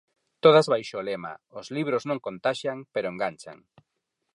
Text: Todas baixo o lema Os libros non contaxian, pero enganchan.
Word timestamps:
Todas 0.43 0.67
baixo 0.73 0.95
o 0.99 1.05
lema 1.09 1.33
Os 1.59 1.67
libros 1.77 2.03
non 2.09 2.23
contaxian, 2.27 2.77
pero 2.93 3.11
enganchan. 3.13 3.57